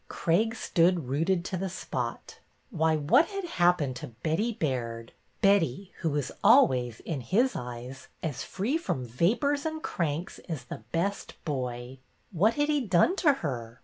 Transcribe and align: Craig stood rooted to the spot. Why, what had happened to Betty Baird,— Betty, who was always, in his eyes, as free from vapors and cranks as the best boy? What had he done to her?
Craig 0.07 0.55
stood 0.55 1.07
rooted 1.09 1.45
to 1.45 1.57
the 1.57 1.69
spot. 1.69 2.39
Why, 2.71 2.95
what 2.95 3.27
had 3.27 3.45
happened 3.45 3.95
to 3.97 4.07
Betty 4.23 4.51
Baird,— 4.53 5.11
Betty, 5.43 5.91
who 5.99 6.09
was 6.09 6.31
always, 6.43 7.01
in 7.01 7.21
his 7.21 7.55
eyes, 7.55 8.07
as 8.23 8.41
free 8.41 8.79
from 8.79 9.05
vapors 9.05 9.63
and 9.63 9.83
cranks 9.83 10.39
as 10.49 10.63
the 10.63 10.81
best 10.91 11.35
boy? 11.45 11.99
What 12.31 12.55
had 12.55 12.67
he 12.69 12.81
done 12.81 13.15
to 13.17 13.31
her? 13.45 13.79